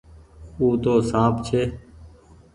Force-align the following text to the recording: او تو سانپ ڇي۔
او 0.59 0.67
تو 0.83 0.93
سانپ 1.09 1.35
ڇي۔ 1.45 1.61